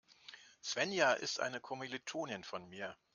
Svenja 0.63 1.11
ist 1.13 1.39
eine 1.39 1.59
Kommilitonin 1.59 2.43
von 2.43 2.67
mir. 2.67 2.97